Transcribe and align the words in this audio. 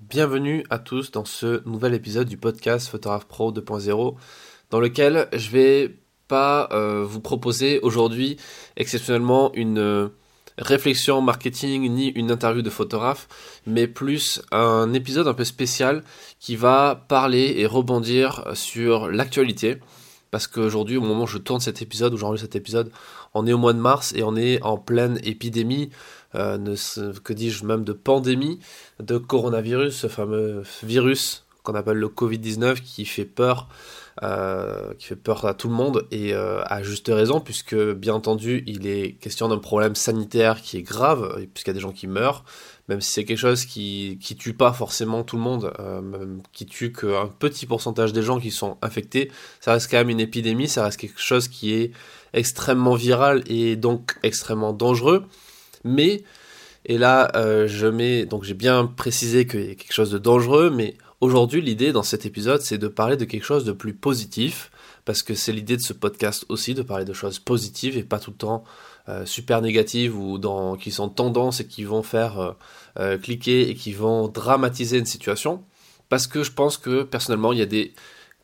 Bienvenue 0.00 0.64
à 0.70 0.78
tous 0.78 1.10
dans 1.10 1.24
ce 1.24 1.60
nouvel 1.68 1.92
épisode 1.92 2.28
du 2.28 2.36
podcast 2.36 2.88
Photographe 2.88 3.26
Pro 3.26 3.50
2.0 3.50 4.14
dans 4.70 4.78
lequel 4.78 5.26
je 5.32 5.50
vais 5.50 5.96
pas 6.28 6.68
euh, 6.70 7.04
vous 7.04 7.20
proposer 7.20 7.80
aujourd'hui 7.80 8.36
exceptionnellement 8.76 9.52
une 9.54 9.78
euh, 9.78 10.08
réflexion 10.56 11.20
marketing 11.20 11.90
ni 11.92 12.10
une 12.10 12.30
interview 12.30 12.62
de 12.62 12.70
photographe, 12.70 13.26
mais 13.66 13.88
plus 13.88 14.40
un 14.52 14.92
épisode 14.92 15.26
un 15.26 15.34
peu 15.34 15.44
spécial 15.44 16.04
qui 16.38 16.54
va 16.54 17.04
parler 17.08 17.54
et 17.56 17.66
rebondir 17.66 18.44
sur 18.54 19.10
l'actualité. 19.10 19.78
Parce 20.30 20.46
qu'aujourd'hui, 20.46 20.96
au 20.96 21.00
moment 21.00 21.24
où 21.24 21.26
je 21.26 21.38
tourne 21.38 21.60
cet 21.60 21.80
épisode, 21.82 22.12
où 22.12 22.16
j'enregistre 22.16 22.46
cet 22.46 22.56
épisode, 22.56 22.90
on 23.34 23.46
est 23.46 23.52
au 23.52 23.58
mois 23.58 23.72
de 23.72 23.78
mars 23.78 24.12
et 24.14 24.22
on 24.22 24.36
est 24.36 24.62
en 24.62 24.76
pleine 24.76 25.18
épidémie, 25.24 25.90
euh, 26.34 26.76
que 27.24 27.32
dis-je 27.32 27.64
même 27.64 27.84
de 27.84 27.92
pandémie 27.92 28.60
de 29.00 29.16
coronavirus, 29.16 29.96
ce 29.96 30.06
fameux 30.08 30.62
virus 30.82 31.44
qu'on 31.62 31.74
appelle 31.74 31.96
le 31.96 32.08
Covid-19 32.08 32.80
qui 32.80 33.04
fait 33.04 33.24
peur 33.24 33.68
euh, 34.22 34.94
qui 34.98 35.06
fait 35.06 35.16
peur 35.16 35.44
à 35.44 35.54
tout 35.54 35.68
le 35.68 35.74
monde 35.74 36.06
et 36.10 36.34
euh, 36.34 36.60
à 36.64 36.82
juste 36.82 37.08
raison 37.08 37.40
puisque 37.40 37.76
bien 37.76 38.14
entendu 38.14 38.64
il 38.66 38.86
est 38.86 39.12
question 39.12 39.48
d'un 39.48 39.58
problème 39.58 39.94
sanitaire 39.94 40.60
qui 40.60 40.78
est 40.78 40.82
grave 40.82 41.46
puisqu'il 41.54 41.70
y 41.70 41.72
a 41.72 41.74
des 41.74 41.80
gens 41.80 41.92
qui 41.92 42.08
meurent 42.08 42.44
même 42.88 43.00
si 43.00 43.12
c'est 43.12 43.24
quelque 43.24 43.38
chose 43.38 43.64
qui 43.64 44.18
qui 44.20 44.36
tue 44.36 44.54
pas 44.54 44.72
forcément 44.72 45.22
tout 45.22 45.36
le 45.36 45.42
monde 45.42 45.72
euh, 45.78 46.36
qui 46.52 46.66
tue 46.66 46.92
qu'un 46.92 47.26
petit 47.26 47.66
pourcentage 47.66 48.12
des 48.12 48.22
gens 48.22 48.40
qui 48.40 48.50
sont 48.50 48.78
infectés 48.82 49.30
ça 49.60 49.72
reste 49.72 49.90
quand 49.90 49.98
même 49.98 50.10
une 50.10 50.20
épidémie 50.20 50.68
ça 50.68 50.84
reste 50.84 50.98
quelque 50.98 51.20
chose 51.20 51.48
qui 51.48 51.74
est 51.74 51.92
extrêmement 52.32 52.94
viral 52.94 53.42
et 53.46 53.76
donc 53.76 54.16
extrêmement 54.22 54.72
dangereux. 54.72 55.24
Mais 55.84 56.22
et 56.84 56.98
là 56.98 57.30
je 57.66 57.86
mets 57.86 58.26
donc 58.26 58.44
j'ai 58.44 58.54
bien 58.54 58.86
précisé 58.86 59.46
qu'il 59.46 59.68
y 59.68 59.70
a 59.70 59.74
quelque 59.74 59.94
chose 59.94 60.10
de 60.10 60.18
dangereux 60.18 60.70
mais 60.70 60.96
Aujourd'hui, 61.20 61.60
l'idée 61.60 61.90
dans 61.90 62.04
cet 62.04 62.26
épisode, 62.26 62.60
c'est 62.60 62.78
de 62.78 62.86
parler 62.86 63.16
de 63.16 63.24
quelque 63.24 63.44
chose 63.44 63.64
de 63.64 63.72
plus 63.72 63.92
positif, 63.92 64.70
parce 65.04 65.24
que 65.24 65.34
c'est 65.34 65.52
l'idée 65.52 65.76
de 65.76 65.82
ce 65.82 65.92
podcast 65.92 66.46
aussi, 66.48 66.74
de 66.74 66.82
parler 66.82 67.04
de 67.04 67.12
choses 67.12 67.40
positives 67.40 67.98
et 67.98 68.04
pas 68.04 68.20
tout 68.20 68.30
le 68.30 68.36
temps 68.36 68.62
euh, 69.08 69.26
super 69.26 69.60
négatives 69.60 70.16
ou 70.16 70.38
qui 70.76 70.92
sont 70.92 71.08
tendances 71.08 71.58
et 71.58 71.66
qui 71.66 71.82
vont 71.82 72.04
faire 72.04 72.38
euh, 72.38 72.52
euh, 73.00 73.18
cliquer 73.18 73.68
et 73.68 73.74
qui 73.74 73.92
vont 73.92 74.28
dramatiser 74.28 74.98
une 74.98 75.06
situation. 75.06 75.64
Parce 76.08 76.28
que 76.28 76.44
je 76.44 76.52
pense 76.52 76.78
que 76.78 77.02
personnellement, 77.02 77.52
il 77.52 77.58
y 77.58 77.62
a 77.62 77.66
des 77.66 77.94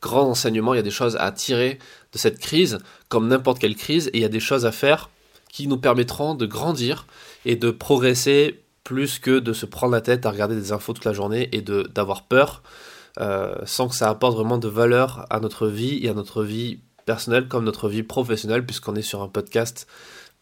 grands 0.02 0.28
enseignements, 0.28 0.74
il 0.74 0.78
y 0.78 0.80
a 0.80 0.82
des 0.82 0.90
choses 0.90 1.16
à 1.20 1.30
tirer 1.30 1.78
de 2.12 2.18
cette 2.18 2.40
crise, 2.40 2.78
comme 3.08 3.28
n'importe 3.28 3.60
quelle 3.60 3.76
crise, 3.76 4.08
et 4.08 4.18
il 4.18 4.20
y 4.20 4.26
a 4.26 4.28
des 4.28 4.40
choses 4.40 4.66
à 4.66 4.72
faire 4.72 5.10
qui 5.48 5.68
nous 5.68 5.78
permettront 5.78 6.34
de 6.34 6.44
grandir 6.44 7.06
et 7.44 7.54
de 7.54 7.70
progresser 7.70 8.63
plus 8.84 9.18
que 9.18 9.38
de 9.38 9.52
se 9.54 9.66
prendre 9.66 9.92
la 9.92 10.02
tête 10.02 10.26
à 10.26 10.30
regarder 10.30 10.54
des 10.54 10.70
infos 10.70 10.92
toute 10.92 11.06
la 11.06 11.14
journée 11.14 11.48
et 11.52 11.62
d'avoir 11.62 12.26
peur 12.26 12.62
euh, 13.18 13.54
sans 13.64 13.88
que 13.88 13.94
ça 13.94 14.10
apporte 14.10 14.34
vraiment 14.36 14.58
de 14.58 14.68
valeur 14.68 15.24
à 15.30 15.40
notre 15.40 15.68
vie 15.68 16.00
et 16.02 16.10
à 16.10 16.14
notre 16.14 16.44
vie 16.44 16.80
personnelle 17.06 17.48
comme 17.48 17.64
notre 17.64 17.88
vie 17.88 18.02
professionnelle 18.02 18.64
puisqu'on 18.66 18.94
est 18.94 19.02
sur 19.02 19.22
un 19.22 19.28
podcast 19.28 19.86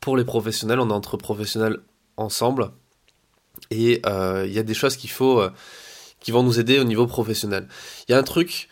pour 0.00 0.16
les 0.16 0.24
professionnels, 0.24 0.80
on 0.80 0.90
est 0.90 0.92
entre 0.92 1.16
professionnels 1.16 1.78
ensemble 2.16 2.72
et 3.70 4.02
euh, 4.06 4.44
il 4.46 4.52
y 4.52 4.58
a 4.58 4.64
des 4.64 4.74
choses 4.74 4.96
qu'il 4.96 5.10
faut 5.10 5.40
euh, 5.40 5.50
qui 6.18 6.32
vont 6.32 6.42
nous 6.42 6.58
aider 6.58 6.80
au 6.80 6.84
niveau 6.84 7.06
professionnel. 7.06 7.68
Il 8.08 8.12
y 8.12 8.14
a 8.14 8.18
un 8.18 8.24
truc 8.24 8.68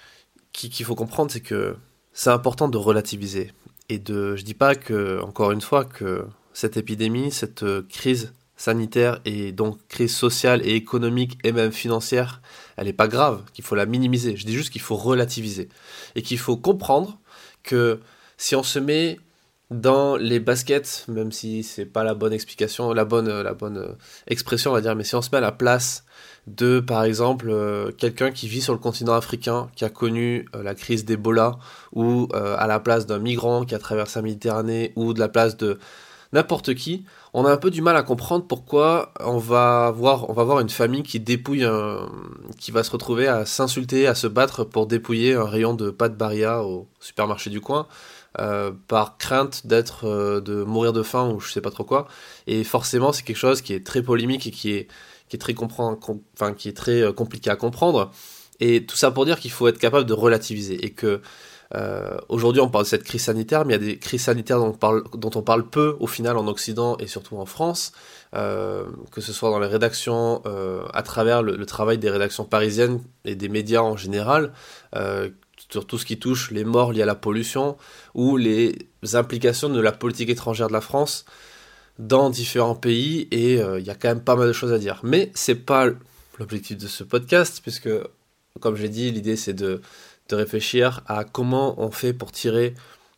qu'il 0.52 0.84
faut 0.84 0.96
comprendre, 0.96 1.30
c'est 1.30 1.40
que 1.40 1.76
c'est 2.12 2.30
important 2.30 2.68
de 2.68 2.76
relativiser 2.76 3.52
et 3.88 3.98
de, 3.98 4.34
je 4.34 4.42
dis 4.42 4.54
pas 4.54 4.74
que 4.74 5.20
encore 5.20 5.52
une 5.52 5.60
fois 5.60 5.84
que 5.84 6.26
cette 6.52 6.76
épidémie, 6.76 7.30
cette 7.30 7.64
crise 7.88 8.32
sanitaire 8.60 9.20
et 9.24 9.52
donc 9.52 9.78
crise 9.88 10.14
sociale 10.14 10.60
et 10.66 10.74
économique 10.74 11.38
et 11.44 11.52
même 11.52 11.72
financière, 11.72 12.42
elle 12.76 12.86
n'est 12.88 12.92
pas 12.92 13.08
grave, 13.08 13.42
qu'il 13.54 13.64
faut 13.64 13.74
la 13.74 13.86
minimiser. 13.86 14.36
Je 14.36 14.44
dis 14.44 14.52
juste 14.52 14.68
qu'il 14.68 14.82
faut 14.82 14.96
relativiser 14.96 15.70
et 16.14 16.20
qu'il 16.20 16.38
faut 16.38 16.58
comprendre 16.58 17.18
que 17.62 18.00
si 18.36 18.54
on 18.54 18.62
se 18.62 18.78
met 18.78 19.18
dans 19.70 20.16
les 20.16 20.40
baskets, 20.40 21.06
même 21.08 21.32
si 21.32 21.62
c'est 21.62 21.86
pas 21.86 22.04
la 22.04 22.12
bonne 22.12 22.34
explication, 22.34 22.92
la 22.92 23.06
bonne, 23.06 23.30
la 23.40 23.54
bonne 23.54 23.96
expression, 24.26 24.72
on 24.72 24.74
va 24.74 24.82
dire, 24.82 24.94
mais 24.94 25.04
si 25.04 25.14
on 25.14 25.22
se 25.22 25.30
met 25.32 25.38
à 25.38 25.40
la 25.40 25.52
place 25.52 26.04
de, 26.46 26.80
par 26.80 27.04
exemple, 27.04 27.48
euh, 27.48 27.92
quelqu'un 27.92 28.30
qui 28.30 28.46
vit 28.46 28.60
sur 28.60 28.74
le 28.74 28.78
continent 28.78 29.14
africain, 29.14 29.70
qui 29.74 29.86
a 29.86 29.88
connu 29.88 30.46
euh, 30.54 30.62
la 30.62 30.74
crise 30.74 31.06
d'Ebola, 31.06 31.56
ou 31.92 32.28
euh, 32.34 32.56
à 32.58 32.66
la 32.66 32.78
place 32.78 33.06
d'un 33.06 33.20
migrant 33.20 33.64
qui 33.64 33.74
a 33.74 33.78
traversé 33.78 34.18
la 34.18 34.24
Méditerranée, 34.24 34.92
ou 34.96 35.14
de 35.14 35.20
la 35.20 35.28
place 35.28 35.56
de 35.56 35.78
n'importe 36.32 36.74
qui, 36.74 37.04
on 37.32 37.44
a 37.44 37.52
un 37.52 37.56
peu 37.56 37.70
du 37.70 37.80
mal 37.80 37.96
à 37.96 38.02
comprendre 38.02 38.44
pourquoi 38.46 39.12
on 39.20 39.38
va 39.38 39.92
voir, 39.92 40.28
on 40.30 40.32
va 40.32 40.44
voir 40.44 40.60
une 40.60 40.68
famille 40.68 41.02
qui 41.02 41.20
dépouille 41.20 41.64
un, 41.64 42.10
qui 42.58 42.70
va 42.70 42.82
se 42.82 42.90
retrouver 42.90 43.28
à 43.28 43.46
s'insulter, 43.46 44.06
à 44.06 44.14
se 44.14 44.26
battre 44.26 44.64
pour 44.64 44.86
dépouiller 44.86 45.34
un 45.34 45.44
rayon 45.44 45.74
de 45.74 45.90
pâtes 45.90 46.16
Baria 46.16 46.62
au 46.64 46.88
supermarché 46.98 47.50
du 47.50 47.60
coin, 47.60 47.86
euh, 48.38 48.72
par 48.88 49.18
crainte 49.18 49.66
d'être, 49.66 50.06
euh, 50.06 50.40
de 50.40 50.62
mourir 50.64 50.92
de 50.92 51.02
faim 51.02 51.30
ou 51.30 51.40
je 51.40 51.52
sais 51.52 51.60
pas 51.60 51.70
trop 51.70 51.84
quoi. 51.84 52.08
Et 52.46 52.64
forcément, 52.64 53.12
c'est 53.12 53.22
quelque 53.22 53.36
chose 53.36 53.60
qui 53.60 53.74
est 53.74 53.84
très 53.86 54.02
polémique 54.02 54.46
et 54.46 54.50
qui 54.50 54.72
est, 54.72 54.88
qui 55.28 55.36
est 55.36 55.38
très 55.38 55.54
enfin, 55.58 56.54
qui 56.54 56.68
est 56.68 56.76
très 56.76 57.02
euh, 57.02 57.12
compliqué 57.12 57.50
à 57.50 57.56
comprendre. 57.56 58.10
Et 58.60 58.86
tout 58.86 58.96
ça 58.96 59.10
pour 59.10 59.24
dire 59.24 59.40
qu'il 59.40 59.50
faut 59.50 59.68
être 59.68 59.78
capable 59.78 60.06
de 60.06 60.12
relativiser 60.12 60.84
et 60.84 60.90
que 60.90 61.22
euh, 61.74 62.18
Aujourd'hui, 62.28 62.60
on 62.60 62.68
parle 62.68 62.84
de 62.84 62.88
cette 62.88 63.04
crise 63.04 63.22
sanitaire, 63.22 63.64
mais 63.64 63.74
il 63.74 63.80
y 63.80 63.84
a 63.84 63.86
des 63.92 63.98
crises 63.98 64.24
sanitaires 64.24 64.58
dont 64.58 64.68
on 64.68 64.72
parle, 64.72 65.04
dont 65.14 65.30
on 65.34 65.42
parle 65.42 65.68
peu 65.68 65.96
au 66.00 66.06
final 66.06 66.36
en 66.36 66.46
Occident 66.48 66.96
et 66.98 67.06
surtout 67.06 67.36
en 67.36 67.46
France, 67.46 67.92
euh, 68.34 68.84
que 69.12 69.20
ce 69.20 69.32
soit 69.32 69.50
dans 69.50 69.60
les 69.60 69.68
rédactions, 69.68 70.42
euh, 70.46 70.84
à 70.92 71.02
travers 71.02 71.42
le, 71.42 71.64
travail 71.66 71.98
des 71.98 72.10
rédactions 72.10 72.44
parisiennes 72.44 73.00
et 73.24 73.36
des 73.36 73.48
médias 73.48 73.82
en 73.82 73.96
général, 73.96 74.52
sur 75.70 75.86
tout 75.86 75.98
ce 75.98 76.04
qui 76.04 76.18
touche 76.18 76.50
les 76.50 76.64
morts 76.64 76.92
liés 76.92 77.02
à 77.02 77.06
la 77.06 77.14
pollution 77.14 77.76
ou 78.14 78.36
les 78.36 78.74
implications 79.12 79.68
de 79.68 79.80
la 79.80 79.92
politique 79.92 80.28
étrangère 80.28 80.66
de 80.68 80.72
la 80.72 80.80
France 80.80 81.24
dans 82.00 82.30
différents 82.30 82.74
pays 82.74 83.28
et 83.30 83.60
il 83.60 83.84
y 83.84 83.90
a 83.90 83.94
quand 83.94 84.08
même 84.08 84.22
pas 84.22 84.34
mal 84.34 84.48
de 84.48 84.52
choses 84.52 84.72
à 84.72 84.78
dire. 84.78 85.00
Mais 85.04 85.30
c'est 85.34 85.54
pas 85.54 85.86
l'objectif 86.40 86.78
de 86.78 86.88
ce 86.88 87.04
podcast 87.04 87.60
puisque, 87.62 87.90
comme 88.58 88.74
j'ai 88.74 88.88
dit, 88.88 89.12
l'idée 89.12 89.36
c'est 89.36 89.52
de 89.52 89.80
de 90.30 90.36
réfléchir 90.36 91.02
à 91.06 91.24
comment 91.24 91.80
on 91.80 91.90
fait 91.90 92.12
pour 92.12 92.32
tirer 92.32 92.74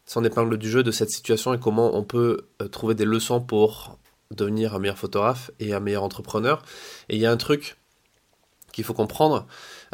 son 0.06 0.24
épingle 0.24 0.58
du 0.58 0.68
jeu 0.68 0.82
de 0.82 0.90
cette 0.90 1.10
situation 1.10 1.54
et 1.54 1.60
comment 1.60 1.96
on 1.96 2.02
peut 2.02 2.48
euh, 2.60 2.68
trouver 2.68 2.94
des 2.94 3.04
leçons 3.04 3.40
pour 3.40 3.98
devenir 4.30 4.74
un 4.74 4.78
meilleur 4.78 4.98
photographe 4.98 5.50
et 5.60 5.74
un 5.74 5.80
meilleur 5.80 6.02
entrepreneur. 6.02 6.62
Et 7.08 7.16
il 7.16 7.22
y 7.22 7.26
a 7.26 7.30
un 7.30 7.36
truc 7.36 7.76
qu'il 8.72 8.84
faut 8.84 8.94
comprendre, 8.94 9.46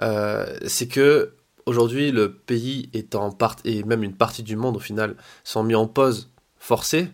euh, 0.03 0.57
c'est 0.67 0.87
que 0.87 1.35
aujourd'hui 1.67 2.13
le 2.13 2.33
pays 2.33 2.89
est 2.95 3.17
en 3.17 3.33
partie 3.33 3.69
et 3.69 3.83
même 3.83 4.05
une 4.05 4.15
partie 4.15 4.45
du 4.45 4.57
monde 4.57 4.77
au 4.77 4.81
final 4.81 5.17
sont 5.43 5.65
mis 5.65 5.75
en 5.75 5.87
pause 5.87 6.31
forcée 6.59 7.09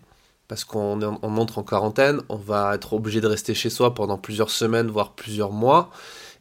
parce 0.46 0.64
qu'on 0.64 1.00
on 1.02 1.28
montre 1.30 1.56
en 1.58 1.62
quarantaine, 1.62 2.20
on 2.28 2.36
va 2.36 2.74
être 2.74 2.92
obligé 2.92 3.22
de 3.22 3.26
rester 3.26 3.54
chez 3.54 3.70
soi 3.70 3.94
pendant 3.94 4.18
plusieurs 4.18 4.50
semaines 4.50 4.88
voire 4.88 5.14
plusieurs 5.14 5.52
mois 5.52 5.90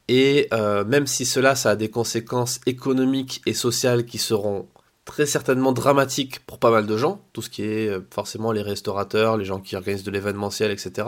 et 0.07 0.47
euh, 0.53 0.83
même 0.83 1.07
si 1.07 1.25
cela, 1.25 1.55
ça 1.55 1.71
a 1.71 1.75
des 1.75 1.89
conséquences 1.89 2.59
économiques 2.65 3.41
et 3.45 3.53
sociales 3.53 4.05
qui 4.05 4.17
seront 4.17 4.67
très 5.05 5.25
certainement 5.25 5.71
dramatiques 5.71 6.45
pour 6.45 6.59
pas 6.59 6.71
mal 6.71 6.87
de 6.87 6.97
gens, 6.97 7.21
tout 7.33 7.41
ce 7.41 7.49
qui 7.49 7.63
est 7.63 7.87
euh, 7.87 8.01
forcément 8.11 8.51
les 8.51 8.61
restaurateurs, 8.61 9.37
les 9.37 9.45
gens 9.45 9.59
qui 9.59 9.75
organisent 9.75 10.03
de 10.03 10.11
l'événementiel, 10.11 10.71
etc., 10.71 11.07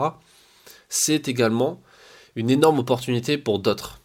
c'est 0.88 1.28
également 1.28 1.82
une 2.36 2.50
énorme 2.50 2.78
opportunité 2.78 3.38
pour 3.38 3.58
d'autres, 3.58 4.00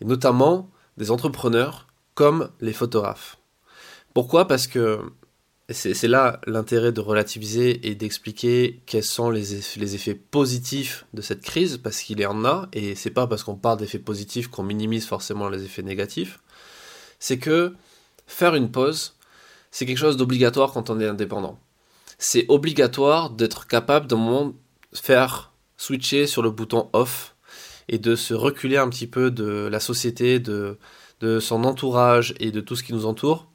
et 0.00 0.04
notamment 0.04 0.70
des 0.96 1.10
entrepreneurs 1.10 1.86
comme 2.14 2.50
les 2.60 2.72
photographes. 2.72 3.38
Pourquoi? 4.14 4.48
Parce 4.48 4.66
que 4.66 5.00
c'est 5.70 6.06
là 6.06 6.40
l'intérêt 6.46 6.92
de 6.92 7.00
relativiser 7.00 7.88
et 7.88 7.96
d'expliquer 7.96 8.80
quels 8.86 9.02
sont 9.02 9.30
les, 9.30 9.54
effets, 9.94 10.14
positifs 10.14 11.06
de 11.12 11.20
cette 11.20 11.42
crise, 11.42 11.78
parce 11.78 12.00
qu'il 12.02 12.20
y 12.20 12.26
en 12.26 12.44
a, 12.44 12.68
et 12.72 12.94
c'est 12.94 13.10
pas 13.10 13.26
parce 13.26 13.42
qu'on 13.42 13.56
parle 13.56 13.78
d'effets 13.78 13.98
positifs 13.98 14.46
qu'on 14.46 14.62
minimise 14.62 15.06
forcément 15.06 15.48
les 15.48 15.64
effets 15.64 15.82
négatifs. 15.82 16.38
C'est 17.18 17.38
que 17.38 17.74
faire 18.28 18.54
une 18.54 18.70
pause, 18.70 19.16
c'est 19.72 19.86
quelque 19.86 19.98
chose 19.98 20.16
d'obligatoire 20.16 20.72
quand 20.72 20.88
on 20.88 21.00
est 21.00 21.06
indépendant. 21.06 21.58
C'est 22.18 22.46
obligatoire 22.48 23.30
d'être 23.30 23.66
capable 23.66 24.06
d'un 24.06 24.16
moment 24.16 24.54
faire 24.92 25.52
switcher 25.76 26.26
sur 26.26 26.42
le 26.42 26.50
bouton 26.50 26.88
off 26.92 27.34
et 27.88 27.98
de 27.98 28.16
se 28.16 28.34
reculer 28.34 28.76
un 28.76 28.88
petit 28.88 29.06
peu 29.06 29.30
de 29.30 29.68
la 29.70 29.80
société, 29.80 30.38
de, 30.38 30.78
son 31.40 31.64
entourage 31.64 32.34
et 32.38 32.52
de 32.52 32.60
tout 32.60 32.76
ce 32.76 32.82
qui 32.82 32.92
nous 32.92 33.06
entoure 33.06 33.48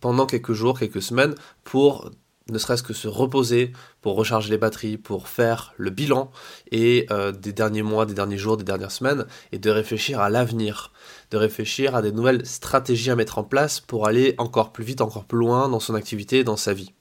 pendant 0.00 0.26
quelques 0.26 0.52
jours, 0.52 0.78
quelques 0.78 1.02
semaines, 1.02 1.34
pour 1.62 2.10
ne 2.50 2.58
serait-ce 2.58 2.82
que 2.82 2.92
se 2.92 3.08
reposer, 3.08 3.72
pour 4.02 4.16
recharger 4.16 4.50
les 4.50 4.58
batteries, 4.58 4.98
pour 4.98 5.28
faire 5.28 5.72
le 5.76 5.90
bilan 5.90 6.30
et 6.70 7.06
euh, 7.10 7.32
des 7.32 7.52
derniers 7.52 7.82
mois, 7.82 8.04
des 8.04 8.14
derniers 8.14 8.36
jours, 8.36 8.56
des 8.56 8.64
dernières 8.64 8.90
semaines, 8.90 9.26
et 9.52 9.58
de 9.58 9.70
réfléchir 9.70 10.20
à 10.20 10.28
l'avenir, 10.28 10.92
de 11.30 11.38
réfléchir 11.38 11.94
à 11.94 12.02
des 12.02 12.12
nouvelles 12.12 12.44
stratégies 12.46 13.10
à 13.10 13.16
mettre 13.16 13.38
en 13.38 13.44
place 13.44 13.80
pour 13.80 14.06
aller 14.06 14.34
encore 14.38 14.72
plus 14.72 14.84
vite, 14.84 15.00
encore 15.00 15.24
plus 15.24 15.38
loin 15.38 15.68
dans 15.68 15.80
son 15.80 15.94
activité, 15.94 16.44
dans 16.44 16.56
sa 16.56 16.74
vie. 16.74 16.92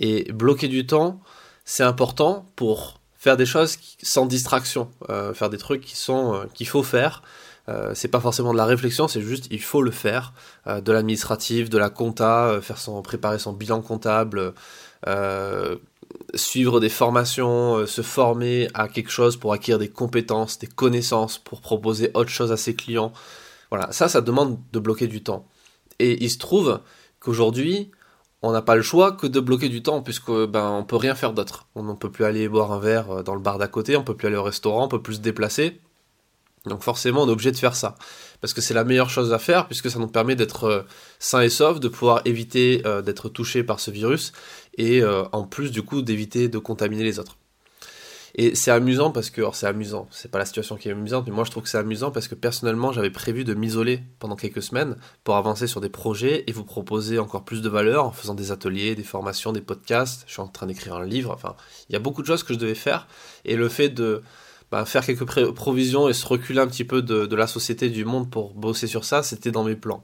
Et 0.00 0.30
bloquer 0.32 0.68
du 0.68 0.86
temps, 0.86 1.20
c'est 1.64 1.84
important 1.84 2.50
pour 2.56 3.00
faire 3.16 3.36
des 3.36 3.46
choses 3.46 3.78
sans 4.02 4.26
distraction, 4.26 4.90
euh, 5.08 5.32
faire 5.32 5.48
des 5.48 5.58
trucs 5.58 5.82
qui 5.82 5.96
sont 5.96 6.34
euh, 6.34 6.44
qu'il 6.52 6.66
faut 6.66 6.82
faire. 6.82 7.22
Euh, 7.68 7.92
c'est 7.94 8.08
pas 8.08 8.20
forcément 8.20 8.52
de 8.52 8.58
la 8.58 8.64
réflexion, 8.64 9.08
c'est 9.08 9.22
juste 9.22 9.46
il 9.50 9.62
faut 9.62 9.82
le 9.82 9.90
faire, 9.90 10.32
de 10.66 10.92
l'administratif, 10.92 11.70
de 11.70 11.78
la 11.78 11.90
compta, 11.90 12.58
faire 12.60 12.78
son 12.78 13.02
préparer 13.02 13.38
son 13.38 13.52
bilan 13.52 13.82
comptable, 13.82 14.54
suivre 16.34 16.80
des 16.80 16.88
formations, 16.88 17.86
se 17.86 18.02
former 18.02 18.68
à 18.74 18.88
quelque 18.88 19.10
chose 19.10 19.36
pour 19.36 19.52
acquérir 19.52 19.78
des 19.78 19.88
compétences, 19.88 20.58
des 20.58 20.66
connaissances, 20.66 21.38
pour 21.38 21.60
proposer 21.60 22.10
autre 22.14 22.30
chose 22.30 22.52
à 22.52 22.56
ses 22.56 22.74
clients. 22.74 23.12
Voilà, 23.70 23.90
ça, 23.92 24.08
ça 24.08 24.20
demande 24.20 24.58
de 24.72 24.78
bloquer 24.78 25.06
du 25.06 25.22
temps. 25.22 25.46
Et 25.98 26.22
il 26.22 26.30
se 26.30 26.38
trouve 26.38 26.80
qu'aujourd'hui, 27.20 27.90
on 28.42 28.52
n'a 28.52 28.60
pas 28.60 28.74
le 28.74 28.82
choix 28.82 29.12
que 29.12 29.26
de 29.26 29.40
bloquer 29.40 29.68
du 29.68 29.82
temps 29.82 30.02
puisque 30.02 30.30
ben 30.30 30.68
on 30.70 30.84
peut 30.84 30.96
rien 30.96 31.14
faire 31.14 31.32
d'autre. 31.32 31.68
On 31.74 31.82
ne 31.84 31.94
peut 31.94 32.10
plus 32.10 32.24
aller 32.24 32.48
boire 32.48 32.72
un 32.72 32.80
verre 32.80 33.10
euh, 33.10 33.22
dans 33.22 33.34
le 33.34 33.40
bar 33.40 33.58
d'à 33.58 33.68
côté, 33.68 33.96
on 33.96 34.02
peut 34.02 34.16
plus 34.16 34.26
aller 34.26 34.36
au 34.36 34.42
restaurant, 34.42 34.84
on 34.84 34.88
peut 34.88 35.02
plus 35.02 35.14
se 35.14 35.20
déplacer. 35.20 35.80
Donc 36.66 36.82
forcément, 36.82 37.22
on 37.22 37.28
est 37.28 37.32
obligé 37.32 37.50
de 37.50 37.56
faire 37.56 37.74
ça 37.74 37.96
parce 38.40 38.54
que 38.54 38.60
c'est 38.60 38.74
la 38.74 38.84
meilleure 38.84 39.10
chose 39.10 39.32
à 39.32 39.38
faire 39.38 39.66
puisque 39.66 39.90
ça 39.90 39.98
nous 39.98 40.08
permet 40.08 40.36
d'être 40.36 40.64
euh, 40.64 40.82
sain 41.18 41.40
et 41.40 41.48
sauf, 41.48 41.80
de 41.80 41.88
pouvoir 41.88 42.22
éviter 42.24 42.82
euh, 42.86 43.02
d'être 43.02 43.28
touché 43.28 43.64
par 43.64 43.80
ce 43.80 43.90
virus 43.90 44.32
et 44.78 45.02
en 45.04 45.44
plus 45.44 45.70
du 45.70 45.82
coup 45.82 46.00
d'éviter 46.00 46.48
de 46.48 46.58
contaminer 46.58 47.04
les 47.04 47.18
autres. 47.18 47.36
Et 48.34 48.54
c'est 48.54 48.70
amusant 48.70 49.10
parce 49.10 49.28
que, 49.28 49.42
alors 49.42 49.54
c'est 49.54 49.66
amusant, 49.66 50.08
c'est 50.10 50.30
pas 50.30 50.38
la 50.38 50.46
situation 50.46 50.76
qui 50.76 50.88
est 50.88 50.92
amusante, 50.92 51.26
mais 51.26 51.34
moi 51.34 51.44
je 51.44 51.50
trouve 51.50 51.64
que 51.64 51.68
c'est 51.68 51.78
amusant 51.78 52.10
parce 52.10 52.28
que 52.28 52.34
personnellement 52.34 52.90
j'avais 52.90 53.10
prévu 53.10 53.44
de 53.44 53.52
m'isoler 53.52 54.00
pendant 54.18 54.36
quelques 54.36 54.62
semaines 54.62 54.96
pour 55.22 55.36
avancer 55.36 55.66
sur 55.66 55.82
des 55.82 55.90
projets 55.90 56.44
et 56.46 56.52
vous 56.52 56.64
proposer 56.64 57.18
encore 57.18 57.44
plus 57.44 57.60
de 57.60 57.68
valeur 57.68 58.06
en 58.06 58.12
faisant 58.12 58.34
des 58.34 58.50
ateliers, 58.50 58.94
des 58.94 59.04
formations, 59.04 59.52
des 59.52 59.60
podcasts. 59.60 60.24
Je 60.26 60.32
suis 60.32 60.40
en 60.40 60.48
train 60.48 60.66
d'écrire 60.66 60.94
un 60.94 61.04
livre, 61.04 61.30
enfin, 61.30 61.56
il 61.90 61.92
y 61.92 61.96
a 61.96 61.98
beaucoup 61.98 62.22
de 62.22 62.26
choses 62.26 62.42
que 62.42 62.54
je 62.54 62.58
devais 62.58 62.74
faire 62.74 63.06
et 63.44 63.56
le 63.56 63.68
fait 63.68 63.90
de 63.90 64.22
bah, 64.72 64.86
faire 64.86 65.04
quelques 65.04 65.52
provisions 65.52 66.08
et 66.08 66.14
se 66.14 66.26
reculer 66.26 66.58
un 66.58 66.66
petit 66.66 66.84
peu 66.84 67.02
de, 67.02 67.36
la 67.36 67.46
société, 67.46 67.90
du 67.90 68.06
monde 68.06 68.30
pour 68.30 68.54
bosser 68.54 68.86
sur 68.86 69.04
ça, 69.04 69.22
c'était 69.22 69.50
dans 69.50 69.64
mes 69.64 69.76
plans. 69.76 70.02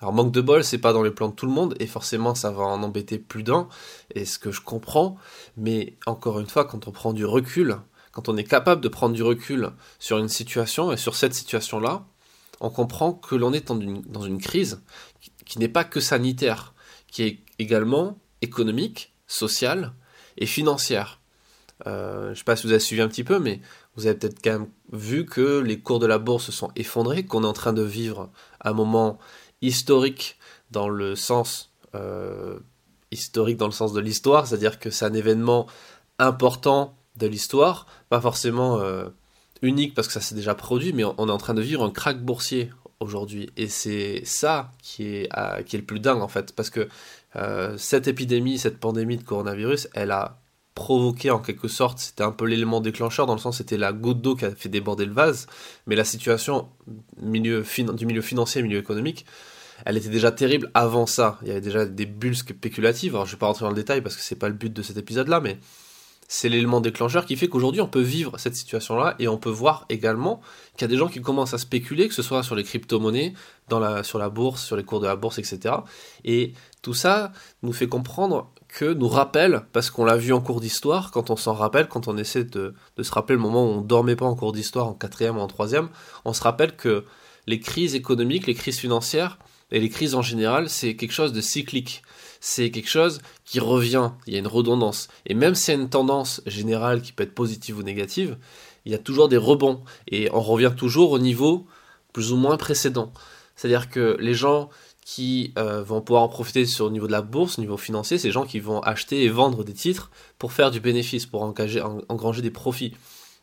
Alors 0.00 0.14
manque 0.14 0.32
de 0.32 0.40
bol, 0.40 0.64
c'est 0.64 0.78
pas 0.78 0.94
dans 0.94 1.02
les 1.02 1.10
plans 1.10 1.28
de 1.28 1.34
tout 1.34 1.44
le 1.44 1.52
monde 1.52 1.74
et 1.80 1.86
forcément 1.86 2.34
ça 2.34 2.50
va 2.50 2.62
en 2.62 2.82
embêter 2.82 3.18
plus 3.18 3.42
d'un 3.42 3.68
et 4.14 4.24
ce 4.24 4.38
que 4.38 4.52
je 4.52 4.62
comprends, 4.62 5.18
mais 5.58 5.98
encore 6.06 6.40
une 6.40 6.46
fois 6.46 6.64
quand 6.64 6.88
on 6.88 6.92
prend 6.92 7.12
du 7.12 7.26
recul, 7.26 7.76
quand 8.12 8.30
on 8.30 8.38
est 8.38 8.44
capable 8.44 8.80
de 8.80 8.88
prendre 8.88 9.14
du 9.14 9.22
recul 9.22 9.70
sur 9.98 10.16
une 10.16 10.30
situation 10.30 10.92
et 10.92 10.96
sur 10.96 11.14
cette 11.14 11.34
situation-là, 11.34 12.06
on 12.60 12.70
comprend 12.70 13.12
que 13.12 13.34
l'on 13.34 13.52
est 13.52 13.68
dans 13.68 13.78
une, 13.78 14.00
dans 14.00 14.22
une 14.22 14.40
crise 14.40 14.80
qui, 15.44 15.58
n'est 15.58 15.68
pas 15.68 15.84
que 15.84 16.00
sanitaire, 16.00 16.72
qui 17.10 17.22
est 17.22 17.40
également 17.58 18.18
économique, 18.40 19.12
sociale 19.26 19.92
et 20.38 20.46
financière. 20.46 21.20
Euh, 21.86 22.26
je 22.26 22.30
ne 22.30 22.34
sais 22.36 22.44
pas 22.44 22.56
si 22.56 22.66
vous 22.66 22.72
avez 22.72 22.80
suivi 22.80 23.02
un 23.02 23.08
petit 23.08 23.24
peu, 23.24 23.38
mais 23.38 23.60
vous 23.96 24.06
avez 24.06 24.16
peut-être 24.16 24.42
quand 24.42 24.52
même 24.52 24.68
vu 24.92 25.24
que 25.24 25.58
les 25.60 25.80
cours 25.80 25.98
de 25.98 26.06
la 26.06 26.18
bourse 26.18 26.46
se 26.46 26.52
sont 26.52 26.70
effondrés, 26.76 27.24
qu'on 27.24 27.44
est 27.44 27.46
en 27.46 27.52
train 27.52 27.72
de 27.72 27.82
vivre 27.82 28.30
un 28.62 28.72
moment 28.72 29.18
historique 29.62 30.38
dans 30.70 30.88
le 30.88 31.16
sens 31.16 31.72
euh, 31.94 32.58
historique 33.10 33.56
dans 33.56 33.66
le 33.66 33.72
sens 33.72 33.92
de 33.92 34.00
l'histoire, 34.00 34.46
c'est-à-dire 34.46 34.78
que 34.78 34.90
c'est 34.90 35.04
un 35.04 35.14
événement 35.14 35.66
important 36.18 36.96
de 37.16 37.26
l'histoire, 37.26 37.86
pas 38.08 38.20
forcément 38.20 38.78
euh, 38.80 39.06
unique 39.62 39.94
parce 39.94 40.08
que 40.08 40.12
ça 40.12 40.20
s'est 40.20 40.34
déjà 40.34 40.54
produit, 40.54 40.92
mais 40.92 41.04
on 41.04 41.28
est 41.28 41.32
en 41.32 41.38
train 41.38 41.54
de 41.54 41.62
vivre 41.62 41.84
un 41.84 41.90
crack 41.90 42.20
boursier 42.20 42.70
aujourd'hui. 43.00 43.50
Et 43.56 43.68
c'est 43.68 44.22
ça 44.24 44.72
qui 44.82 45.04
est, 45.04 45.28
qui 45.64 45.76
est 45.76 45.78
le 45.78 45.84
plus 45.84 46.00
dingue 46.00 46.20
en 46.20 46.28
fait, 46.28 46.52
parce 46.54 46.68
que 46.68 46.88
euh, 47.36 47.76
cette 47.78 48.08
épidémie, 48.08 48.58
cette 48.58 48.78
pandémie 48.78 49.16
de 49.16 49.22
coronavirus, 49.22 49.88
elle 49.94 50.10
a 50.10 50.38
provoqué 50.76 51.30
en 51.30 51.38
quelque 51.38 51.68
sorte, 51.68 51.98
c'était 51.98 52.22
un 52.22 52.30
peu 52.30 52.44
l'élément 52.44 52.82
déclencheur 52.82 53.24
dans 53.24 53.32
le 53.32 53.40
sens 53.40 53.56
c'était 53.56 53.78
la 53.78 53.94
goutte 53.94 54.20
d'eau 54.20 54.36
qui 54.36 54.44
a 54.44 54.50
fait 54.54 54.68
déborder 54.68 55.06
le 55.06 55.12
vase, 55.12 55.46
mais 55.86 55.96
la 55.96 56.04
situation 56.04 56.68
milieu 57.20 57.64
du 57.94 58.06
milieu 58.06 58.20
financier 58.20 58.62
milieu 58.62 58.78
économique, 58.78 59.24
elle 59.86 59.96
était 59.96 60.10
déjà 60.10 60.30
terrible 60.30 60.70
avant 60.74 61.06
ça. 61.06 61.38
Il 61.42 61.48
y 61.48 61.50
avait 61.50 61.62
déjà 61.62 61.86
des 61.86 62.04
bulles 62.04 62.36
spéculatives. 62.36 63.14
Alors 63.14 63.24
je 63.26 63.32
vais 63.32 63.38
pas 63.38 63.46
rentrer 63.46 63.64
dans 63.64 63.70
le 63.70 63.74
détail 63.74 64.02
parce 64.02 64.16
que 64.16 64.22
c'est 64.22 64.36
pas 64.36 64.48
le 64.48 64.54
but 64.54 64.70
de 64.70 64.82
cet 64.82 64.98
épisode 64.98 65.28
là, 65.28 65.40
mais 65.40 65.58
c'est 66.28 66.50
l'élément 66.50 66.82
déclencheur 66.82 67.24
qui 67.24 67.36
fait 67.36 67.48
qu'aujourd'hui 67.48 67.80
on 67.80 67.88
peut 67.88 68.00
vivre 68.00 68.38
cette 68.38 68.54
situation-là 68.54 69.14
et 69.18 69.28
on 69.28 69.38
peut 69.38 69.50
voir 69.50 69.86
également 69.88 70.42
qu'il 70.76 70.82
y 70.82 70.84
a 70.84 70.88
des 70.88 70.98
gens 70.98 71.08
qui 71.08 71.22
commencent 71.22 71.54
à 71.54 71.58
spéculer, 71.58 72.06
que 72.06 72.14
ce 72.14 72.22
soit 72.22 72.42
sur 72.42 72.54
les 72.54 72.64
crypto-monnaies, 72.64 73.32
dans 73.68 73.78
la, 73.78 74.02
sur 74.02 74.18
la 74.18 74.28
bourse, 74.28 74.62
sur 74.62 74.76
les 74.76 74.84
cours 74.84 75.00
de 75.00 75.06
la 75.06 75.16
bourse, 75.16 75.38
etc. 75.38 75.76
Et 76.24 76.52
tout 76.82 76.94
ça 76.94 77.32
nous 77.62 77.72
fait 77.72 77.88
comprendre 77.88 78.52
que 78.76 78.92
nous 78.92 79.08
rappelle, 79.08 79.62
parce 79.72 79.88
qu'on 79.88 80.04
l'a 80.04 80.18
vu 80.18 80.34
en 80.34 80.42
cours 80.42 80.60
d'histoire, 80.60 81.10
quand 81.10 81.30
on 81.30 81.36
s'en 81.36 81.54
rappelle, 81.54 81.88
quand 81.88 82.08
on 82.08 82.18
essaie 82.18 82.44
de, 82.44 82.74
se 83.00 83.10
rappeler 83.10 83.34
le 83.34 83.40
moment 83.40 83.64
où 83.64 83.78
on 83.78 83.80
dormait 83.80 84.16
pas 84.16 84.26
en 84.26 84.36
cours 84.36 84.52
d'histoire 84.52 84.86
en 84.86 84.92
quatrième 84.92 85.38
ou 85.38 85.40
en 85.40 85.46
troisième, 85.46 85.88
on 86.26 86.34
se 86.34 86.42
rappelle 86.42 86.76
que 86.76 87.06
les 87.46 87.58
crises 87.58 87.94
économiques, 87.94 88.46
les 88.46 88.54
crises 88.54 88.78
financières 88.78 89.38
et 89.70 89.80
les 89.80 89.88
crises 89.88 90.14
en 90.14 90.20
général, 90.20 90.68
c'est 90.68 90.94
quelque 90.94 91.12
chose 91.12 91.32
de 91.32 91.40
cyclique 91.40 92.02
c'est 92.38 92.70
quelque 92.70 92.90
chose 92.90 93.22
qui 93.46 93.60
revient, 93.60 94.10
il 94.26 94.34
y 94.34 94.36
a 94.36 94.38
une 94.40 94.46
redondance. 94.46 95.08
Et 95.24 95.32
même 95.32 95.54
s'il 95.54 95.74
y 95.74 95.76
a 95.76 95.80
une 95.80 95.88
tendance 95.88 96.42
générale 96.46 97.00
qui 97.00 97.12
peut 97.12 97.24
être 97.24 97.34
positive 97.34 97.78
ou 97.78 97.82
négative, 97.82 98.36
il 98.84 98.92
y 98.92 98.94
a 98.94 98.98
toujours 98.98 99.28
des 99.28 99.38
rebonds. 99.38 99.82
Et 100.06 100.28
on 100.32 100.40
revient 100.40 100.72
toujours 100.76 101.10
au 101.12 101.18
niveau 101.18 101.66
plus 102.12 102.32
ou 102.32 102.36
moins 102.36 102.56
précédent. 102.56 103.10
C'est-à-dire 103.56 103.88
que 103.88 104.16
les 104.20 104.34
gens 104.34 104.68
qui 105.06 105.52
euh, 105.56 105.84
vont 105.84 106.00
pouvoir 106.00 106.24
en 106.24 106.28
profiter 106.28 106.66
sur 106.66 106.86
le 106.86 106.90
niveau 106.90 107.06
de 107.06 107.12
la 107.12 107.22
bourse, 107.22 107.58
au 107.58 107.60
niveau 107.60 107.76
financier, 107.76 108.18
c'est 108.18 108.26
les 108.26 108.32
gens 108.32 108.44
qui 108.44 108.58
vont 108.58 108.80
acheter 108.80 109.22
et 109.22 109.28
vendre 109.28 109.62
des 109.62 109.72
titres 109.72 110.10
pour 110.36 110.52
faire 110.52 110.72
du 110.72 110.80
bénéfice, 110.80 111.26
pour 111.26 111.44
engranger 111.44 112.42
des 112.42 112.50
profits. 112.50 112.92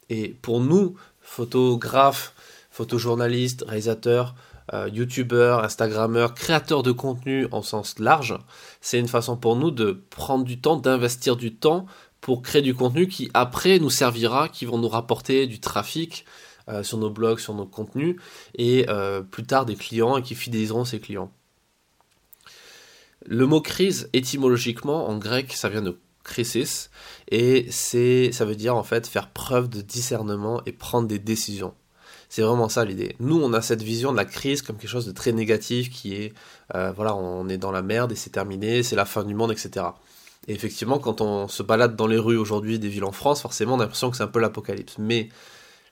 Et 0.10 0.36
pour 0.42 0.60
nous, 0.60 0.96
photographes, 1.22 2.34
photojournalistes, 2.70 3.64
réalisateurs, 3.66 4.36
euh, 4.74 4.90
youtubeurs, 4.92 5.64
instagrammeurs, 5.64 6.34
créateurs 6.34 6.84
de 6.84 6.92
contenu 6.92 7.48
en 7.54 7.62
sens 7.62 7.98
large, 7.98 8.38
c'est 8.82 9.00
une 9.00 9.08
façon 9.08 9.38
pour 9.38 9.56
nous 9.56 9.72
de 9.72 10.04
prendre 10.10 10.44
du 10.44 10.60
temps, 10.60 10.76
d'investir 10.76 11.38
du 11.38 11.56
temps 11.56 11.86
pour 12.20 12.42
créer 12.42 12.62
du 12.62 12.76
contenu 12.76 13.08
qui 13.08 13.32
après 13.34 13.80
nous 13.80 13.90
servira, 13.90 14.50
qui 14.50 14.66
vont 14.66 14.80
nous 14.80 14.90
rapporter 14.90 15.48
du 15.48 15.62
trafic 15.62 16.26
euh, 16.68 16.84
sur 16.84 16.98
nos 16.98 17.10
blogs, 17.10 17.40
sur 17.40 17.54
nos 17.54 17.66
contenus, 17.66 18.18
et 18.54 18.86
euh, 18.90 19.22
plus 19.22 19.44
tard 19.44 19.66
des 19.66 19.76
clients 19.76 20.18
et 20.18 20.22
qui 20.22 20.36
fidéliseront 20.36 20.84
ces 20.84 21.00
clients. 21.00 21.32
Le 23.26 23.46
mot 23.46 23.62
crise, 23.62 24.10
étymologiquement, 24.14 25.08
en 25.08 25.18
grec, 25.18 25.54
ça 25.54 25.70
vient 25.70 25.82
de 25.82 25.98
crisis, 26.24 26.90
et 27.30 27.68
c'est, 27.70 28.32
ça 28.32 28.46
veut 28.46 28.56
dire 28.56 28.76
en 28.76 28.84
fait 28.84 29.08
faire 29.08 29.30
preuve 29.30 29.70
de 29.70 29.82
discernement 29.82 30.62
et 30.66 30.72
prendre 30.72 31.08
des 31.08 31.20
décisions. 31.20 31.74
C'est 32.30 32.42
vraiment 32.42 32.70
ça 32.70 32.84
l'idée. 32.84 33.16
Nous, 33.20 33.40
on 33.40 33.54
a 33.54 33.62
cette 33.62 33.84
vision 33.84 34.12
de 34.12 34.18
la 34.18 34.26
crise 34.26 34.64
comme 34.64 34.78
quelque 34.78 34.90
chose 34.90 35.06
de 35.06 35.12
très 35.12 35.34
négatif 35.34 35.92
qui 35.92 36.16
est, 36.16 36.34
euh, 36.74 36.92
voilà, 36.92 37.16
on 37.16 37.48
est 37.48 37.58
dans 37.58 37.72
la 37.72 37.84
merde 37.84 38.12
et 38.12 38.16
c'est 38.16 38.32
terminé, 38.32 38.82
c'est 38.82 38.96
la 38.96 39.06
fin 39.06 39.24
du 39.24 39.36
monde, 39.36 39.52
etc. 39.52 39.86
Et 40.48 40.54
effectivement, 40.54 40.98
quand 40.98 41.22
on 41.22 41.48
se 41.48 41.62
balade 41.62 41.96
dans 41.96 42.08
les 42.08 42.18
rues 42.18 42.38
aujourd'hui 42.38 42.80
des 42.80 42.90
villes 42.90 43.04
en 43.04 43.12
France, 43.12 43.42
forcément, 43.42 43.76
on 43.76 43.80
a 43.80 43.84
l'impression 43.84 44.10
que 44.10 44.18
c'est 44.18 44.24
un 44.24 44.28
peu 44.28 44.40
l'apocalypse. 44.40 44.96
Mais 44.98 45.30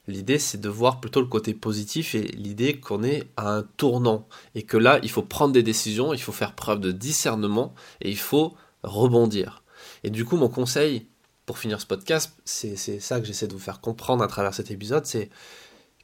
l'idée, 0.07 0.39
c'est 0.39 0.59
de 0.59 0.69
voir 0.69 0.99
plutôt 0.99 1.21
le 1.21 1.27
côté 1.27 1.53
positif 1.53 2.15
et 2.15 2.23
l'idée 2.23 2.79
qu'on 2.79 3.03
est 3.03 3.31
à 3.37 3.51
un 3.53 3.63
tournant 3.63 4.27
et 4.55 4.63
que 4.63 4.77
là, 4.77 4.99
il 5.03 5.09
faut 5.09 5.21
prendre 5.21 5.53
des 5.53 5.63
décisions, 5.63 6.13
il 6.13 6.21
faut 6.21 6.31
faire 6.31 6.55
preuve 6.55 6.79
de 6.79 6.91
discernement 6.91 7.73
et 8.01 8.09
il 8.09 8.17
faut 8.17 8.55
rebondir. 8.83 9.63
Et 10.03 10.09
du 10.09 10.25
coup, 10.25 10.37
mon 10.37 10.49
conseil 10.49 11.07
pour 11.45 11.57
finir 11.57 11.81
ce 11.81 11.85
podcast, 11.85 12.33
c'est 12.45 12.77
ça 12.77 13.19
que 13.19 13.25
j'essaie 13.25 13.47
de 13.47 13.53
vous 13.53 13.59
faire 13.59 13.81
comprendre 13.81 14.23
à 14.23 14.27
travers 14.27 14.53
cet 14.53 14.71
épisode, 14.71 15.05
c'est 15.05 15.29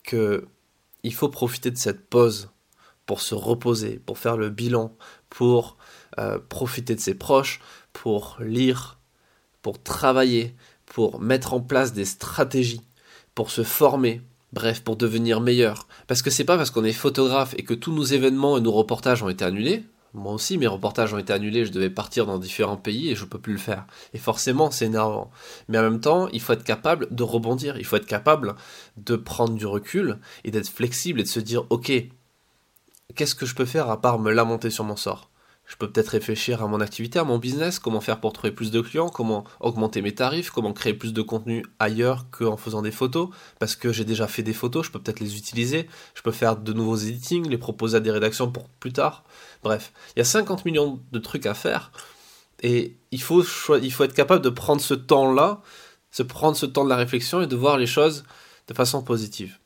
que 0.03 0.47
il 1.03 1.13
faut 1.13 1.29
profiter 1.29 1.71
de 1.71 1.77
cette 1.77 2.09
pause 2.09 2.49
pour 3.05 3.21
se 3.21 3.35
reposer, 3.35 3.99
pour 4.05 4.17
faire 4.17 4.35
le 4.35 4.49
bilan, 4.49 4.95
pour 5.29 5.77
euh, 6.19 6.39
profiter 6.49 6.95
de 6.95 6.99
ses 6.99 7.15
proches, 7.15 7.61
pour 7.93 8.37
lire, 8.41 8.99
pour 9.61 9.81
travailler, 9.81 10.55
pour 10.85 11.21
mettre 11.21 11.53
en 11.53 11.61
place 11.61 11.93
des 11.93 12.05
stratégies, 12.05 12.81
pour 13.37 13.51
se 13.51 13.61
former, 13.61 14.23
bref, 14.51 14.81
pour 14.81 14.95
devenir 14.95 15.41
meilleur. 15.41 15.87
Parce 16.07 16.23
que 16.23 16.31
c'est 16.31 16.43
pas 16.43 16.57
parce 16.57 16.71
qu'on 16.71 16.83
est 16.83 16.91
photographe 16.91 17.53
et 17.55 17.63
que 17.63 17.75
tous 17.75 17.93
nos 17.93 18.03
événements 18.03 18.57
et 18.57 18.61
nos 18.61 18.71
reportages 18.71 19.21
ont 19.21 19.29
été 19.29 19.45
annulés, 19.45 19.83
moi 20.15 20.33
aussi, 20.33 20.57
mes 20.57 20.65
reportages 20.65 21.13
ont 21.13 21.19
été 21.19 21.31
annulés, 21.33 21.63
je 21.63 21.71
devais 21.71 21.91
partir 21.91 22.25
dans 22.25 22.39
différents 22.39 22.77
pays 22.77 23.11
et 23.11 23.15
je 23.15 23.25
peux 23.25 23.37
plus 23.37 23.53
le 23.53 23.59
faire. 23.59 23.85
Et 24.15 24.17
forcément, 24.17 24.71
c'est 24.71 24.85
énervant. 24.85 25.29
Mais 25.67 25.77
en 25.77 25.83
même 25.83 25.99
temps, 25.99 26.29
il 26.29 26.41
faut 26.41 26.53
être 26.53 26.63
capable 26.63 27.13
de 27.13 27.21
rebondir, 27.21 27.77
il 27.77 27.85
faut 27.85 27.97
être 27.97 28.07
capable 28.07 28.55
de 28.97 29.15
prendre 29.15 29.53
du 29.53 29.67
recul 29.67 30.17
et 30.43 30.49
d'être 30.49 30.69
flexible 30.69 31.19
et 31.19 31.23
de 31.23 31.29
se 31.29 31.39
dire, 31.39 31.65
ok, 31.69 31.91
qu'est-ce 33.13 33.35
que 33.35 33.45
je 33.45 33.53
peux 33.53 33.65
faire 33.65 33.91
à 33.91 34.01
part 34.01 34.17
me 34.17 34.31
lamenter 34.31 34.71
sur 34.71 34.83
mon 34.83 34.95
sort? 34.95 35.29
Je 35.67 35.75
peux 35.75 35.89
peut-être 35.89 36.09
réfléchir 36.09 36.63
à 36.63 36.67
mon 36.67 36.81
activité, 36.81 37.19
à 37.19 37.23
mon 37.23 37.37
business, 37.37 37.77
comment 37.77 38.01
faire 38.01 38.19
pour 38.19 38.33
trouver 38.33 38.51
plus 38.51 38.71
de 38.71 38.81
clients, 38.81 39.09
comment 39.09 39.43
augmenter 39.59 40.01
mes 40.01 40.15
tarifs, 40.15 40.49
comment 40.49 40.73
créer 40.73 40.93
plus 40.93 41.13
de 41.13 41.21
contenu 41.21 41.63
ailleurs 41.77 42.29
qu'en 42.31 42.57
faisant 42.57 42.81
des 42.81 42.91
photos, 42.91 43.29
parce 43.59 43.75
que 43.75 43.91
j'ai 43.91 44.05
déjà 44.05 44.27
fait 44.27 44.43
des 44.43 44.53
photos, 44.53 44.85
je 44.85 44.91
peux 44.91 44.99
peut-être 44.99 45.19
les 45.19 45.37
utiliser, 45.37 45.87
je 46.15 46.21
peux 46.21 46.31
faire 46.31 46.57
de 46.57 46.73
nouveaux 46.73 46.97
editing, 46.97 47.47
les 47.47 47.57
proposer 47.57 47.97
à 47.97 47.99
des 47.99 48.11
rédactions 48.11 48.51
pour 48.51 48.69
plus 48.69 48.93
tard. 48.93 49.23
Bref, 49.61 49.91
il 50.15 50.19
y 50.19 50.21
a 50.21 50.25
50 50.25 50.65
millions 50.65 51.01
de 51.11 51.19
trucs 51.19 51.45
à 51.45 51.53
faire, 51.53 51.91
et 52.63 52.97
il 53.11 53.21
faut, 53.21 53.43
il 53.81 53.91
faut 53.91 54.03
être 54.03 54.15
capable 54.15 54.43
de 54.43 54.49
prendre 54.49 54.81
ce 54.81 54.93
temps-là 54.93 55.61
se 56.11 56.23
prendre 56.23 56.57
ce 56.57 56.65
temps 56.65 56.83
de 56.83 56.89
la 56.89 56.95
réflexion 56.95 57.41
et 57.41 57.47
de 57.47 57.55
voir 57.55 57.77
les 57.77 57.85
choses 57.85 58.23
de 58.67 58.73
façon 58.73 59.03
positive. 59.03 59.57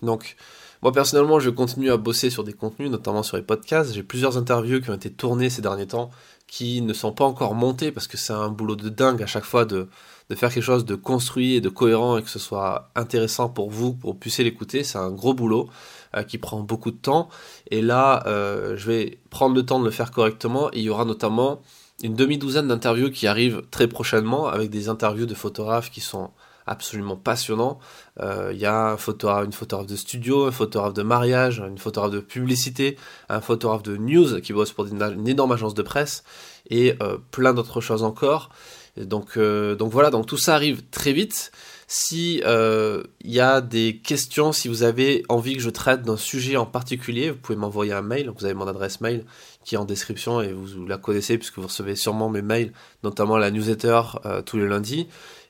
Donc, 0.00 0.36
moi 0.82 0.90
personnellement, 0.90 1.38
je 1.38 1.48
continue 1.50 1.92
à 1.92 1.96
bosser 1.96 2.28
sur 2.28 2.42
des 2.42 2.52
contenus, 2.52 2.90
notamment 2.90 3.22
sur 3.22 3.36
les 3.36 3.42
podcasts. 3.44 3.94
J'ai 3.94 4.02
plusieurs 4.02 4.36
interviews 4.36 4.80
qui 4.80 4.90
ont 4.90 4.94
été 4.94 5.12
tournées 5.12 5.48
ces 5.48 5.62
derniers 5.62 5.86
temps, 5.86 6.10
qui 6.48 6.82
ne 6.82 6.92
sont 6.92 7.12
pas 7.12 7.24
encore 7.24 7.54
montées 7.54 7.92
parce 7.92 8.08
que 8.08 8.16
c'est 8.16 8.32
un 8.32 8.48
boulot 8.48 8.74
de 8.74 8.88
dingue 8.88 9.22
à 9.22 9.26
chaque 9.26 9.44
fois 9.44 9.64
de, 9.64 9.86
faire 10.34 10.52
quelque 10.52 10.64
chose 10.64 10.84
de 10.84 10.96
construit 10.96 11.54
et 11.54 11.60
de 11.60 11.68
cohérent 11.68 12.16
et 12.16 12.22
que 12.22 12.30
ce 12.30 12.40
soit 12.40 12.90
intéressant 12.96 13.48
pour 13.48 13.70
vous, 13.70 13.94
pour 13.94 14.18
puissiez 14.18 14.42
l'écouter. 14.42 14.82
C'est 14.82 14.98
un 14.98 15.12
gros 15.12 15.34
boulot 15.34 15.68
euh, 16.16 16.24
qui 16.24 16.38
prend 16.38 16.60
beaucoup 16.60 16.90
de 16.90 16.96
temps. 16.96 17.28
Et 17.70 17.80
là, 17.80 18.24
euh, 18.26 18.76
je 18.76 18.86
vais 18.86 19.18
prendre 19.30 19.54
le 19.54 19.64
temps 19.64 19.78
de 19.78 19.84
le 19.84 19.90
faire 19.92 20.10
correctement. 20.10 20.68
Il 20.72 20.82
y 20.82 20.90
aura 20.90 21.04
notamment 21.04 21.60
une 22.02 22.14
demi-douzaine 22.14 22.66
d'interviews 22.66 23.10
qui 23.10 23.28
arrivent 23.28 23.62
très 23.70 23.86
prochainement 23.86 24.48
avec 24.48 24.68
des 24.70 24.88
interviews 24.88 25.26
de 25.26 25.34
photographes 25.34 25.90
qui 25.92 26.00
sont 26.00 26.30
absolument 26.66 27.16
passionnants. 27.16 27.78
Euh, 28.20 28.50
il 28.52 28.58
y 28.58 28.66
a 28.66 28.92
un 28.92 28.96
photographe, 28.96 29.44
une 29.44 29.52
photographe 29.52 29.86
de 29.86 29.96
studio, 29.96 30.46
un 30.46 30.52
photographe 30.52 30.94
de 30.94 31.02
mariage, 31.02 31.62
une 31.66 31.78
photographe 31.78 32.12
de 32.12 32.20
publicité, 32.20 32.96
un 33.28 33.40
photographe 33.40 33.82
de 33.82 33.96
news 33.96 34.40
qui 34.40 34.52
bosse 34.52 34.72
pour 34.72 34.86
une, 34.86 35.28
énorme 35.28 35.52
agence 35.52 35.74
de 35.74 35.82
presse 35.82 36.24
et 36.70 36.94
euh, 37.02 37.18
plein 37.30 37.54
d'autres 37.54 37.80
choses 37.80 38.02
encore. 38.02 38.50
donc, 38.96 39.36
euh, 39.36 39.74
donc 39.74 39.90
voilà, 39.90 40.10
donc 40.10 40.26
tout 40.26 40.36
ça 40.36 40.54
arrive 40.54 40.82
très 40.90 41.12
vite. 41.12 41.52
Si 41.88 42.42
il 42.42 43.30
y 43.30 43.40
a 43.40 43.60
des 43.60 44.00
questions, 44.02 44.52
si 44.52 44.68
vous 44.68 44.82
avez 44.82 45.24
envie 45.28 45.56
que 45.56 45.60
je 45.60 45.68
traite 45.68 46.00
d'un 46.00 46.16
sujet 46.16 46.56
en 46.56 46.64
particulier, 46.64 47.30
vous 47.30 47.36
pouvez 47.36 47.58
m'envoyer 47.58 47.92
un 47.92 48.00
mail. 48.00 48.32
Vous 48.34 48.46
avez 48.46 48.54
mon 48.54 48.66
adresse 48.66 49.02
mail 49.02 49.26
qui 49.62 49.74
est 49.74 49.78
en 49.78 49.84
description 49.84 50.40
et 50.40 50.54
vous, 50.54 50.86
la 50.86 50.96
connaissez 50.96 51.36
puisque 51.36 51.58
vous 51.58 51.66
recevez 51.66 51.94
sûrement 51.94 52.30
mes 52.30 52.40
mails, 52.40 52.72
notamment 53.02 53.36
la 53.36 53.50
newsletter 53.50 54.00
tous 54.46 54.56
les 54.56 54.66
lundis 54.66 55.06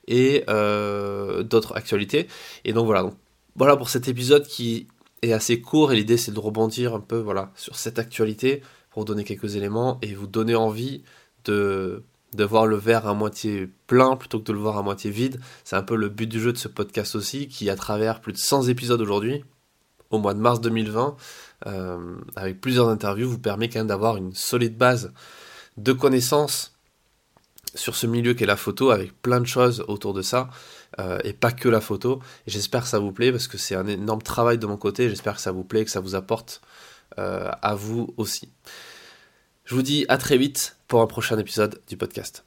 et 0.07 0.43
euh, 0.49 1.43
d'autres 1.43 1.75
actualités. 1.75 2.27
Et 2.65 2.73
donc 2.73 2.85
voilà, 2.85 3.03
donc, 3.03 3.15
voilà 3.55 3.77
pour 3.77 3.89
cet 3.89 4.07
épisode 4.07 4.45
qui 4.45 4.87
est 5.21 5.33
assez 5.33 5.61
court 5.61 5.93
et 5.93 5.95
l'idée 5.95 6.17
c'est 6.17 6.31
de 6.31 6.39
rebondir 6.39 6.93
un 6.93 6.99
peu 6.99 7.17
voilà 7.17 7.51
sur 7.55 7.75
cette 7.77 7.97
actualité 7.97 8.61
pour 8.89 9.03
vous 9.03 9.05
donner 9.05 9.23
quelques 9.23 9.55
éléments 9.55 9.99
et 10.01 10.13
vous 10.13 10.27
donner 10.27 10.55
envie 10.55 11.03
de 11.45 12.03
de 12.35 12.43
voir 12.43 12.65
le 12.65 12.75
verre 12.75 13.07
à 13.07 13.13
moitié 13.13 13.69
plein 13.87 14.15
plutôt 14.15 14.39
que 14.39 14.45
de 14.45 14.53
le 14.53 14.59
voir 14.59 14.77
à 14.77 14.81
moitié 14.81 15.11
vide. 15.11 15.39
C'est 15.63 15.75
un 15.75 15.83
peu 15.83 15.95
le 15.95 16.09
but 16.09 16.27
du 16.27 16.39
jeu 16.39 16.51
de 16.51 16.57
ce 16.57 16.67
podcast 16.67 17.15
aussi, 17.15 17.47
qui 17.47 17.69
à 17.69 17.75
travers 17.75 18.21
plus 18.21 18.33
de 18.33 18.37
100 18.37 18.69
épisodes 18.69 19.01
aujourd'hui, 19.01 19.43
au 20.09 20.19
mois 20.19 20.33
de 20.33 20.39
mars 20.39 20.61
2020, 20.61 21.15
euh, 21.67 22.15
avec 22.35 22.61
plusieurs 22.61 22.89
interviews, 22.89 23.29
vous 23.29 23.39
permet 23.39 23.69
quand 23.69 23.79
même 23.79 23.87
d'avoir 23.87 24.17
une 24.17 24.33
solide 24.33 24.77
base 24.77 25.13
de 25.77 25.93
connaissances 25.93 26.72
sur 27.75 27.95
ce 27.95 28.07
milieu 28.07 28.33
qu'est 28.33 28.45
la 28.45 28.55
photo 28.55 28.91
avec 28.91 29.19
plein 29.21 29.39
de 29.39 29.45
choses 29.45 29.83
autour 29.87 30.13
de 30.13 30.21
ça 30.21 30.49
euh, 30.99 31.19
et 31.23 31.33
pas 31.33 31.51
que 31.51 31.69
la 31.69 31.81
photo. 31.81 32.21
J'espère 32.47 32.83
que 32.83 32.87
ça 32.87 32.99
vous 32.99 33.11
plaît 33.11 33.31
parce 33.31 33.47
que 33.47 33.57
c'est 33.57 33.75
un 33.75 33.87
énorme 33.87 34.21
travail 34.21 34.57
de 34.57 34.65
mon 34.65 34.77
côté. 34.77 35.09
J'espère 35.09 35.35
que 35.35 35.41
ça 35.41 35.51
vous 35.51 35.63
plaît, 35.63 35.85
que 35.85 35.91
ça 35.91 35.99
vous 35.99 36.15
apporte 36.15 36.61
euh, 37.19 37.51
à 37.61 37.75
vous 37.75 38.13
aussi. 38.17 38.49
Je 39.65 39.75
vous 39.75 39.81
dis 39.81 40.05
à 40.09 40.17
très 40.17 40.37
vite 40.37 40.77
pour 40.87 41.01
un 41.01 41.07
prochain 41.07 41.37
épisode 41.37 41.81
du 41.87 41.97
podcast. 41.97 42.43